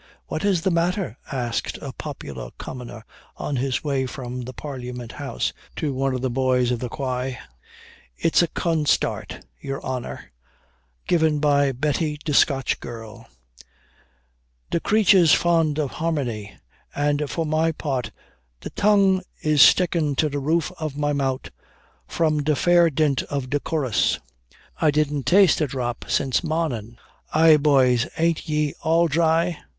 [0.25, 3.05] "What is the matter?" asked a popular commoner,
[3.37, 7.37] on his way from the parliament house, to one of the boys of the Quay;
[8.17, 10.31] "It's a consart, yer honor,
[11.05, 13.27] given by Betty de Scotch girl;
[14.71, 16.55] de creature's fond o' harmony;
[16.95, 18.09] and for my part,
[18.61, 21.51] de tung is stickin' to de roof of my mout
[22.07, 24.17] from de fair dint of de corus!
[24.77, 26.97] I didn't taste a drop since mornin'.
[27.35, 29.59] Ay boys, aint ye all dry?"